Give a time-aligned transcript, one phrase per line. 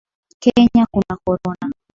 [0.39, 1.71] Kenya kuna korona